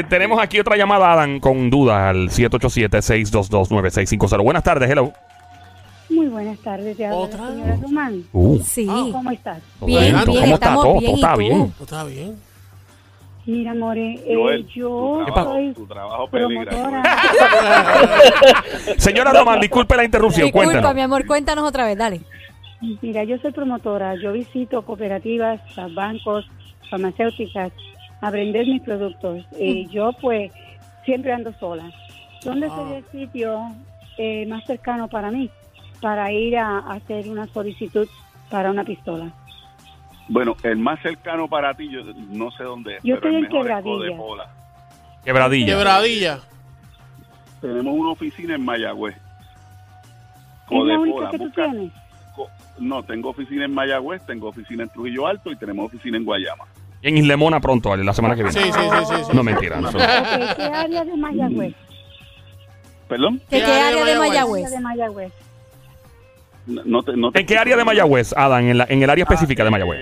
[0.09, 4.43] tenemos aquí otra llamada, Adam, con dudas al 787-622-9650.
[4.43, 5.13] Buenas tardes, hello.
[6.09, 7.41] Muy buenas tardes, te habla ¿Otra?
[7.41, 8.23] la señora Román.
[8.31, 8.85] Uh, Sí.
[9.11, 9.59] ¿Cómo estás?
[9.81, 10.99] Bien, ¿Cómo bien, está estamos todo?
[10.99, 11.05] bien.
[11.05, 11.39] Todo ¿y está tú?
[11.39, 11.73] bien.
[11.81, 12.46] Está bien.
[13.47, 16.65] Mira, More, eh, Joel, yo tu trabajo, soy tu trabajo peligra.
[16.69, 17.03] promotora.
[18.97, 20.45] Señora Román, disculpe la interrupción.
[20.47, 20.95] Disculpa, Cuéntanos.
[20.95, 22.21] mi amor, cuéntanos otra vez, dale.
[23.01, 24.15] Mira, yo soy promotora.
[24.15, 25.61] Yo visito cooperativas,
[25.95, 26.45] bancos,
[26.89, 27.71] farmacéuticas,
[28.21, 29.45] a vender mis productos.
[29.57, 30.51] Y yo, pues,
[31.05, 31.89] siempre ando sola.
[32.43, 33.61] ¿Dónde sería el sitio
[34.17, 35.49] eh, más cercano para mí
[36.01, 38.07] para ir a, a hacer una solicitud
[38.51, 39.31] para una pistola?
[40.29, 43.03] Bueno, el más cercano para ti, yo no sé dónde es.
[43.03, 44.17] Yo pero estoy el en mejor es Quebradilla.
[44.17, 44.49] Codepola.
[45.23, 45.65] Quebradilla.
[45.77, 46.39] Quebradilla.
[47.61, 49.15] Tenemos una oficina en Mayagüez.
[49.15, 51.91] ¿Es la Codepola, única que tú busca- tienes?
[52.35, 56.25] co- No, tengo oficina en Mayagüez, tengo oficina en Trujillo Alto y tenemos oficina en
[56.25, 56.65] Guayama.
[57.01, 58.59] Y en Islemona pronto, la semana que viene.
[58.59, 59.15] sí, sí, sí.
[59.25, 59.31] sí.
[59.33, 59.79] No, mentira.
[59.79, 59.89] no.
[59.89, 61.73] Ok, ¿Qué área de Mayagüez?
[63.07, 63.39] ¿Perdón?
[63.49, 64.71] ¿Qué, ¿Qué qué área área de Mayagüez?
[64.71, 65.33] de Mayagüez.
[66.67, 67.85] no te- no te ¿En qué escucho área de.
[67.85, 68.65] Mayagüez, Adam?
[68.67, 69.99] En, la- en el área específica de Ah, Mayagüez.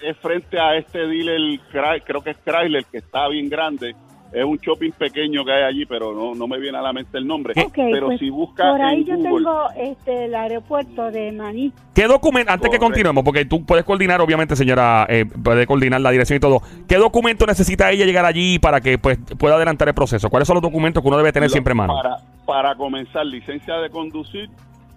[0.00, 1.60] Es frente a este dealer,
[2.04, 3.94] creo que es Chrysler, que está bien grande.
[4.32, 7.16] Es un shopping pequeño que hay allí, pero no, no me viene a la mente
[7.16, 7.54] el nombre.
[7.74, 11.72] Pero pues, si buscas Por ahí en yo Google, tengo este, el aeropuerto de Maní.
[11.94, 16.10] ¿Qué documento, antes que continuemos, porque tú puedes coordinar, obviamente, señora, eh, puede coordinar la
[16.10, 19.94] dirección y todo, ¿qué documento necesita ella llegar allí para que pues pueda adelantar el
[19.94, 20.28] proceso?
[20.28, 21.94] ¿Cuáles son los documentos que uno debe tener lo- siempre en mano?
[21.94, 24.50] Para, para comenzar, licencia de conducir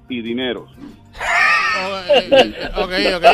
[0.10, 0.66] y dinero.
[2.78, 3.26] Ok, ok.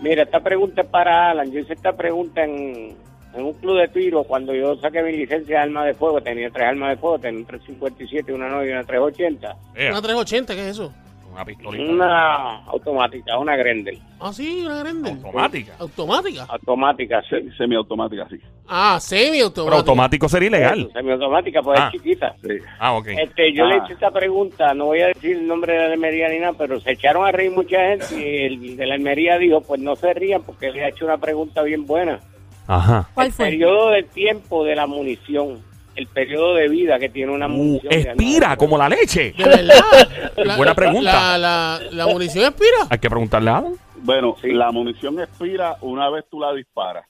[0.00, 1.52] Mira, esta pregunta es para Alan.
[1.52, 2.96] Yo hice esta pregunta en,
[3.34, 6.22] en un club de tiro cuando yo saqué mi licencia de arma de fuego.
[6.22, 9.56] Tenía tres armas de fuego, tenía un 357, una 9 y una 380.
[9.74, 10.90] Eh, una 380, ¿qué es eso?
[11.38, 11.92] Una pistolita.
[11.92, 13.98] Una automática, una Grendel.
[14.20, 15.10] Ah, sí, una grande.
[15.10, 15.72] Automática.
[15.78, 16.46] Automática.
[16.48, 17.22] Automática.
[17.30, 18.36] Se- Semiautomática, sí.
[18.66, 19.76] Ah, Pero semiautomática.
[19.78, 20.90] automático sería ilegal.
[20.92, 21.86] Semiautomática, pues Ah.
[21.86, 22.34] es chiquita.
[22.42, 22.54] sí.
[22.80, 23.06] Ah, ok.
[23.08, 23.82] Este, yo le Ah.
[23.84, 26.80] hice esta pregunta, no voy a decir el nombre de la Almería ni nada, pero
[26.80, 30.12] se echaron a reír mucha gente y el de la Almería dijo, pues no se
[30.14, 32.18] rían porque le ha hecho una pregunta bien buena.
[32.66, 33.08] Ajá.
[33.14, 33.44] ¿Cuál el fue?
[33.46, 35.60] periodo de tiempo de la munición,
[35.98, 37.92] el periodo de vida que tiene una Uh, munición.
[37.92, 39.34] de expira como la leche.
[39.36, 40.56] De verdad.
[40.56, 41.36] Buena pregunta.
[41.36, 42.86] La, la, la munición expira.
[42.88, 43.74] Hay que preguntarle a Adam.
[43.96, 44.52] Bueno, Sí.
[44.52, 47.04] la munición expira una vez tú la disparas.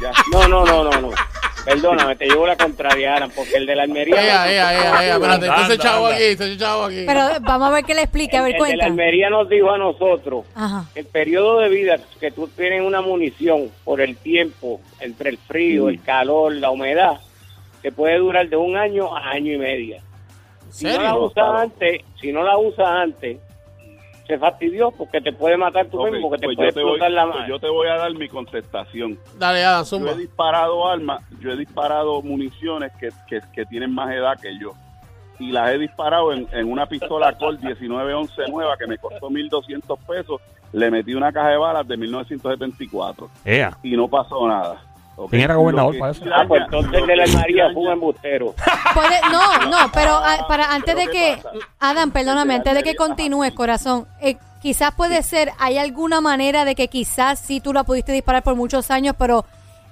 [0.00, 0.10] Ya.
[0.32, 1.10] No, no, no, no, no.
[1.64, 4.16] Perdóname, te llevo la contraria, Alan, porque el de la Almería...
[4.20, 5.14] Ea, ea, ea, ea.
[5.14, 7.04] Espérate, Anda, entonces chavo aquí, entonces chavo aquí.
[7.06, 8.40] Pero vamos a ver qué le explica.
[8.40, 8.84] A ver, el, el de la.
[8.86, 10.86] Almería nos dijo a nosotros Ajá.
[10.96, 15.88] el periodo de vida que tú tienes una munición por el tiempo, entre el frío,
[15.88, 17.20] el calor, la humedad,
[17.82, 19.96] te puede durar de un año a año y medio.
[19.96, 21.24] ¿En Si no la serio?
[21.24, 23.38] usas antes, si no la usas antes,
[24.26, 26.90] se fastidió porque te puede matar tú mismo, porque te pues puede yo, te voy,
[26.92, 27.48] explotar la pues mano.
[27.48, 29.18] yo te voy a dar mi contestación.
[29.36, 34.10] Dale, Adam, Yo he disparado armas, yo he disparado municiones que, que, que tienen más
[34.14, 34.70] edad que yo.
[35.38, 39.98] Y las he disparado en, en una pistola Colt 1911 nueva que me costó 1.200
[40.06, 40.40] pesos.
[40.72, 43.76] Le metí una caja de balas de 1974 Ea.
[43.82, 44.80] y no pasó nada.
[45.30, 46.24] ¿Quién era gobernador que para eso?
[46.34, 48.54] Ah, pues entonces de la daña- fue un embustero.
[48.94, 51.48] Puede- no, no, pero ah, para antes de Pero ¿qué que?
[51.80, 56.74] Adam, perdóname, antes de que continúes, corazón, eh, quizás puede ser, hay alguna manera de
[56.74, 59.44] que quizás sí tú la pudiste disparar por muchos años, pero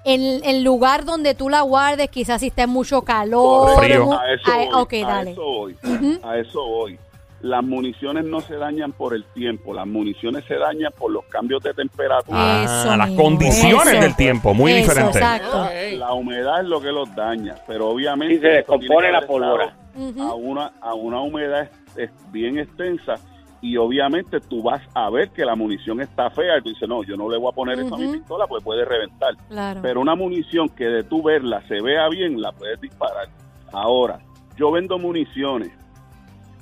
[0.04, 3.78] en el lugar donde tú la guardes, quizás si está en mucho calor.
[3.78, 4.06] Frío.
[4.06, 5.30] mu- A eso Ah, voy, ok, a dale.
[5.32, 6.20] eso voy, Ujú.
[6.26, 6.98] a eso voy.
[7.42, 11.62] Las municiones no se dañan por el tiempo, las municiones se dañan por los cambios
[11.62, 12.38] de temperatura.
[12.38, 14.00] Ah, Eso las condiciones eso.
[14.02, 15.18] del tiempo, muy Eso, diferente.
[15.18, 15.66] exacto.
[15.96, 19.74] La humedad es lo que los daña, pero obviamente Sí, se descompone la pólvora.
[20.20, 23.14] a una a una humedad es- es bien extensa
[23.62, 27.02] y obviamente tú vas a ver que la munición está fea y tú dices, no,
[27.04, 29.34] yo no le voy a poner eso a mi pistola porque puede reventar.
[29.48, 29.80] Claro.
[29.82, 33.28] Pero una munición que de tú verla se vea bien, la puedes disparar.
[33.72, 34.18] Ahora,
[34.56, 35.70] yo vendo municiones.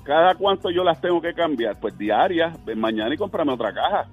[0.08, 1.76] ¿Cada cuánto yo las tengo que cambiar?
[1.78, 2.56] Pues diarias.
[2.64, 4.06] Ven mañana y cómprame otra caja.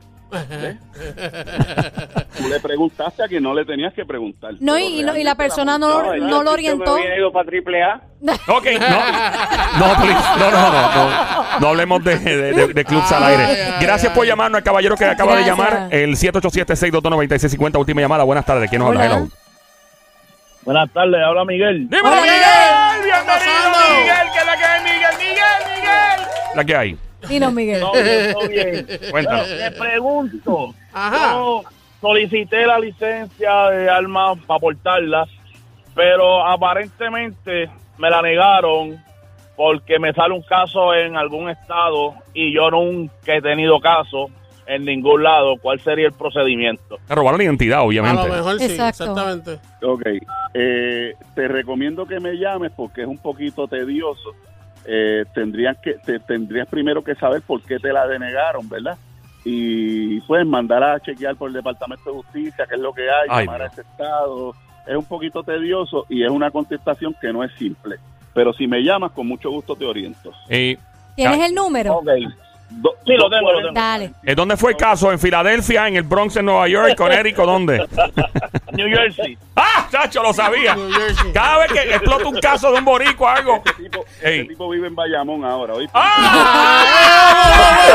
[0.49, 0.75] ¿Ves?
[2.38, 4.55] Tú le preguntaste a quien no le tenías que preguntar.
[4.60, 6.97] No, y, y no- y la persona no, muchacha- no lo orientó.
[6.97, 8.01] Me ido para triple A.
[8.49, 8.99] Ok, no.
[9.79, 10.29] No, please.
[10.38, 11.60] No, no, no, no.
[11.62, 13.43] No hablemos de, de, de- de clubs al aire.
[13.45, 14.15] Ay, Gracias ay.
[14.17, 15.58] por llamarnos al caballero que acaba de Gracias.
[15.71, 15.88] llamar.
[15.93, 17.79] El 787-622-9650.
[17.79, 18.25] Última llamada.
[18.25, 18.69] Buenas tardes.
[18.69, 19.05] ¿Quién nos habla?
[19.05, 19.15] Hola.
[19.15, 19.27] Hello.
[20.63, 21.88] Buenas tardes, habla Miguel.
[21.88, 22.39] ¡Dímelo, Hola, Miguel!
[22.99, 23.13] Miguel.
[23.13, 23.99] ¡Bienvenido?
[24.01, 24.27] Miguel!
[24.34, 24.84] ¿Qué es la que?
[24.84, 25.05] ¡Miguel, Miguel!
[26.56, 26.98] La que hay.
[27.28, 27.80] Dinos, Miguel.
[27.82, 28.88] Todo bien, todo bien.
[29.12, 29.48] Cuéntanos.
[29.50, 30.76] Bueno, te pregunto.
[30.94, 31.32] Ajá.
[31.34, 31.63] Yo
[32.02, 35.28] solicité la licencia de armas para portarlas,
[35.96, 39.04] pero aparentemente me la negaron
[39.56, 44.30] porque me sale un caso en algún estado y yo nunca he tenido caso
[44.68, 45.56] en ningún lado.
[45.62, 46.98] ¿Cuál sería el procedimiento?
[47.08, 48.28] Te robaron la identidad, A obviamente.
[48.28, 49.04] lo mejor sí, Exacto.
[49.06, 49.60] exactamente.
[49.84, 50.02] Ok,
[50.54, 54.36] eh, te recomiendo que me llames porque es un poquito tedioso.
[54.88, 58.98] Eh, tendrías que te, tendrías primero que saber por qué te la denegaron, ¿verdad?
[59.43, 63.28] Y pues mandar a chequear por el Departamento de Justicia qué es lo que hay,
[63.30, 64.54] Ay, llamar a ese estado.
[64.88, 67.98] Es un poquito tedioso y es una contestación que no es simple.
[68.34, 70.32] Pero si me llamas, con mucho gusto te oriento.
[70.50, 70.78] Eh,
[71.15, 72.02] ¿Tienes el número?
[72.84, 72.95] Ok.
[73.06, 73.73] Sí, lo tengo, lo tengo.
[73.73, 74.12] Dale.
[74.23, 75.12] eh, ¿Dónde fue el caso?
[75.12, 75.88] ¿En Filadelfia?
[75.88, 76.95] ¿En el Bronx, en Nueva York?
[76.95, 77.45] ¿Connecticut?
[77.45, 77.78] ¿Dónde?
[78.73, 79.38] New Jersey.
[79.56, 80.75] ¡Ah, chacho, lo sabía!
[81.34, 83.62] Cada vez que explota un caso de un boricua o algo.
[83.65, 85.91] Este tipo, este tipo vive en Bayamón ahora, ¿oíste?
[85.95, 86.82] ¡Ah!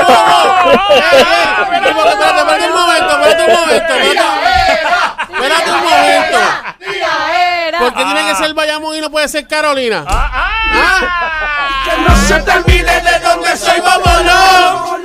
[1.63, 3.13] Espérate, un momento, espérate un momento.
[3.15, 4.25] Espérate,
[5.33, 6.39] espérate un momento.
[7.93, 10.05] ¿Por qué tiene que ser Bayamón y no puede ser Carolina?
[10.07, 10.47] ¡Ah!
[12.09, 15.01] No se te olvide de dónde soy, vámonos.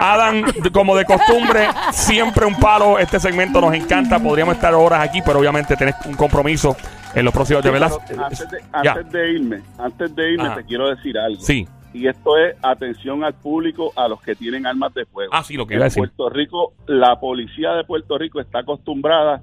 [0.00, 2.98] Adam, como de costumbre, siempre un palo.
[2.98, 4.18] Este segmento nos encanta.
[4.18, 6.76] Podríamos estar horas aquí, pero obviamente tenés un compromiso
[7.14, 7.62] en los próximos.
[7.62, 7.84] Pero
[8.24, 8.92] antes de, Ya.
[8.92, 10.54] antes de irme, antes de irme Ajá.
[10.56, 11.40] te quiero decir algo.
[11.40, 11.66] Sí.
[11.94, 15.32] Y esto es atención al público, a los que tienen armas de fuego.
[15.34, 16.02] Ah, sí, lo que iba a en decir.
[16.02, 19.40] Puerto Rico, la policía de Puerto Rico está acostumbrada a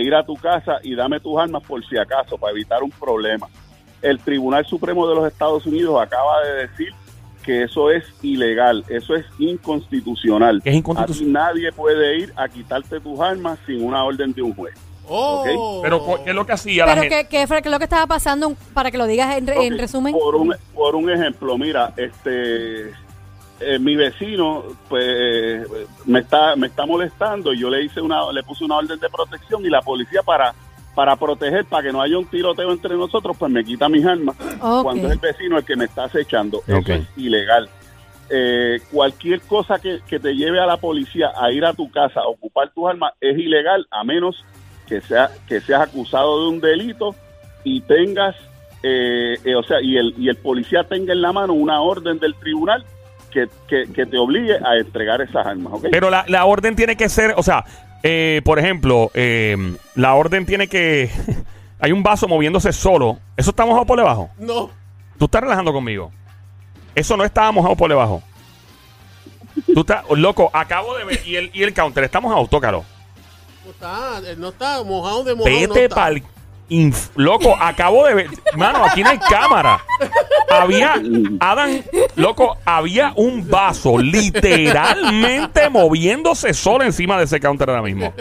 [0.00, 3.48] ir a tu casa y dame tus armas por si acaso, para evitar un problema.
[4.00, 6.92] El Tribunal Supremo de los Estados Unidos acaba de decir
[7.42, 10.62] que eso es ilegal, eso es inconstitucional.
[10.64, 11.50] Es inconstitucional.
[11.50, 14.74] A ti nadie puede ir a quitarte tus armas sin una orden de un juez.
[15.08, 15.80] Oh.
[15.82, 17.08] Pero, ¿qué es lo que hacía la gente?
[17.08, 18.54] ¿qué, qué fue lo que estaba pasando?
[18.72, 20.14] Para que lo digas en, en resumen.
[20.14, 22.92] Por un, por un ejemplo, mira, este
[23.64, 25.66] eh, mi vecino pues
[26.04, 29.08] me está me está molestando y yo le hice una le puse una orden de
[29.08, 30.54] protección y la policía para
[30.94, 34.36] para proteger para que no haya un tiroteo entre nosotros pues me quita mis armas
[34.58, 36.62] cuando es el vecino el que me está acechando.
[36.66, 37.68] Eso es ilegal.
[38.30, 42.20] Eh, cualquier cosa que, que te lleve a la policía a ir a tu casa
[42.20, 44.44] a ocupar tus armas es ilegal a menos
[44.86, 47.14] que sea que seas acusado de un delito
[47.62, 48.34] y tengas
[48.82, 52.18] eh, eh, o sea y el y el policía tenga en la mano una orden
[52.18, 52.84] del tribunal
[53.32, 55.86] que, que, que te obligue a entregar esas armas ¿ok?
[55.90, 57.64] Pero la, la orden tiene que ser, o sea,
[58.02, 59.56] eh, por ejemplo, eh,
[59.94, 61.10] la orden tiene que...
[61.80, 63.18] Hay un vaso moviéndose solo.
[63.36, 64.30] ¿Eso está mojado por debajo?
[64.38, 64.70] No.
[65.18, 66.12] Tú estás relajando conmigo.
[66.94, 68.22] Eso no estaba mojado por debajo.
[69.74, 71.20] Tú estás, loco, acabo de ver.
[71.26, 72.84] Y el, y el counter, está mojado, tócalo.
[73.64, 75.54] No está, eh, no está mojado de mojado.
[75.54, 75.96] no Vete está.
[75.96, 76.22] pa'l
[76.72, 78.26] inf- Loco, acabo de ver.
[78.56, 79.80] Mano, aquí no hay cámara.
[80.50, 80.94] Había,
[81.40, 81.70] Adam,
[82.16, 88.12] loco, había un vaso literalmente moviéndose solo encima de ese counter ahora mismo.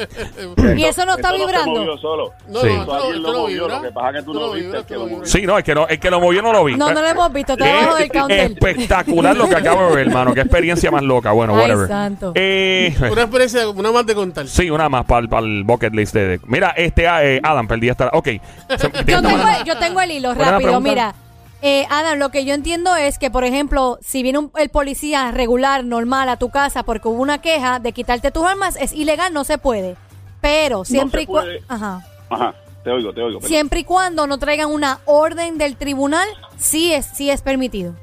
[0.78, 1.72] Y eso no está vibrando.
[1.80, 2.34] movió solo.
[2.48, 2.68] No, Sí.
[2.68, 3.76] no, Eso esto, alguien esto lo no movió, vibra.
[3.78, 5.26] lo que pasa es que no el que lo movió.
[5.26, 6.76] Sí, no, es que, no, el que lo movió no lo vi.
[6.76, 7.54] No, no lo hemos visto.
[7.54, 8.40] Está abajo del counter.
[8.52, 10.34] Espectacular lo que acabo de ver, hermano.
[10.34, 11.32] Qué experiencia más loca.
[11.32, 11.88] Bueno, Ay, whatever.
[11.88, 12.32] santo.
[12.36, 14.48] Eh, Una experiencia, una más de contar.
[14.48, 16.28] sí, una más para el bucket list de.
[16.28, 18.10] de- Mira, este ah, eh, Adam, perdí hasta.
[18.14, 18.30] Ok.
[19.08, 20.80] Yo tengo, yo tengo el hilo ¿Cuál es la rápido.
[20.80, 21.16] Mira,
[21.62, 25.30] eh, Adam, lo que yo entiendo es que, por ejemplo, si viene un- el policía
[25.32, 29.34] regular, normal, a tu casa porque hubo una queja de quitarte tus armas, es ilegal,
[29.34, 29.96] no se puede.
[30.42, 31.28] Pero siempre y.
[31.68, 32.04] Ajá.
[32.30, 33.40] Ajá, te oigo, te oigo.
[33.40, 33.50] perdón.
[33.50, 36.28] siempre y cuando no traigan una orden del tribunal,
[36.58, 37.94] sí es, sí es permitido.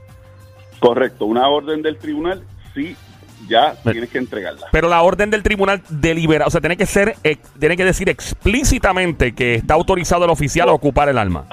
[0.80, 2.94] Correcto, una orden del tribunal, sí,
[3.48, 4.66] ya tienes que entregarla.
[4.72, 8.08] Pero la orden del tribunal delibera, o sea, tiene que ser, ex- tiene que decir
[8.08, 11.44] explícitamente que está autorizado el oficial a ocupar el arma.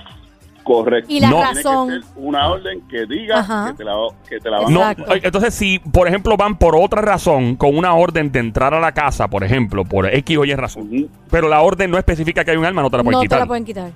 [0.64, 1.12] Correcto.
[1.14, 1.36] Y la No.
[1.36, 1.90] Tiene que razón.
[1.90, 3.68] ser una orden que diga Ajá.
[3.72, 3.94] que te, la,
[4.28, 7.78] que te la van No, eh, entonces si, por ejemplo, van por otra razón, con
[7.78, 11.48] una orden de entrar a la casa, por ejemplo, por X o Y razón, pero
[11.50, 13.40] la orden no especifica que hay un arma, no te la pueden No te quitar.
[13.42, 13.92] la pueden quitar.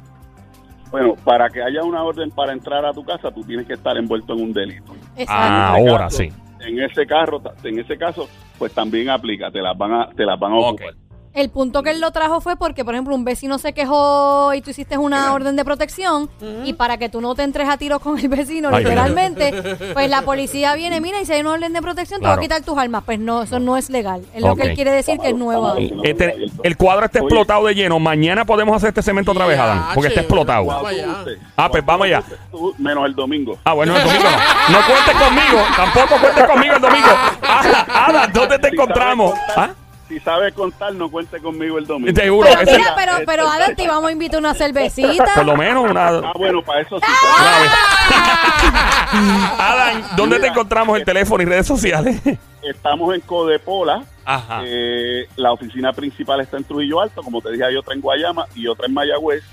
[0.92, 3.98] Bueno, para que haya una orden para entrar a tu casa, tú tienes que estar
[3.98, 4.94] envuelto en un delito.
[5.16, 5.32] Exacto.
[5.32, 6.32] Ah, ahora caso- sí.
[6.60, 10.40] En ese carro, en ese caso, pues también aplica, te las van a, te las
[10.40, 10.72] van a Ok.
[10.74, 10.94] ocupar.
[11.40, 14.62] El punto que él lo trajo fue porque, por ejemplo, un vecino se quejó y
[14.62, 16.30] tú hiciste una orden de protección
[16.66, 19.54] y para que tú no te entres a tiros con el vecino, Ay, literalmente,
[19.94, 22.40] pues la policía viene, mira, y si hay una orden de protección, te va Claro.
[22.42, 23.04] a quitar tus armas.
[23.06, 24.22] Pues no, eso no es legal.
[24.36, 25.76] Es lo que él quiere decir que es nuevo.
[26.04, 28.00] Este, el cuadro está explotado de lleno.
[28.00, 29.86] Mañana podemos hacer este cemento otra vez, Adán.
[29.94, 30.68] Porque está explotado.
[31.56, 32.22] Ah, pues vamos allá.
[32.78, 33.58] Menos el domingo.
[33.64, 34.80] Ah, bueno, el domingo no.
[34.80, 35.64] No cuentes conmigo.
[35.78, 37.08] Tampoco cuentes conmigo el domingo.
[37.42, 39.34] Ada, Ada, ¿dónde te encontramos?
[39.56, 39.70] ¿Ah?
[40.10, 42.20] Si sabe contar, no cuente conmigo el domingo.
[42.20, 42.50] Seguro.
[42.52, 45.36] Pero mira, pero, pero Adam, te vamos a invitar una cervecita.
[45.36, 46.08] Por lo menos una.
[46.08, 47.06] Ah, bueno, para eso sí.
[47.06, 47.72] vez.
[49.60, 52.20] Adán, ¿dónde te encontramos el teléfono y redes sociales?
[52.64, 54.04] Estamos en Codepola.
[54.26, 54.64] Ajá.
[54.66, 58.48] Eh, la oficina principal está en Trujillo Alto, como te dije, hay otra en Guayama
[58.56, 59.44] y otra en Mayagüez.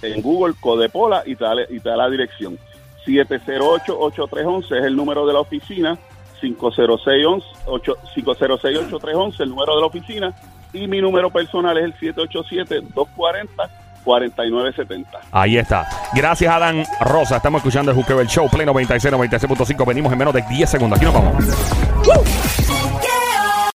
[0.00, 2.58] En Google, Codepola, y te da, y te da la dirección.
[3.06, 5.98] 708-8311 es el número de la oficina.
[6.40, 10.32] 506-8311, el número de la oficina.
[10.72, 15.06] Y mi número personal es el 787-240-4970.
[15.32, 15.88] Ahí está.
[16.14, 17.36] Gracias, Adán Rosa.
[17.36, 19.86] Estamos escuchando el Juqueo Show, Play 96, 96.5.
[19.86, 20.98] Venimos en menos de 10 segundos.
[20.98, 21.34] Aquí nos vamos.